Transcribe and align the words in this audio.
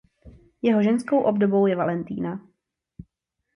Jeho 0.61 0.83
ženskou 0.83 1.21
obdobou 1.21 1.65
je 1.67 1.75
Valentýna. 1.75 2.47